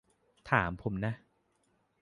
[0.49, 1.13] ถามผมนะ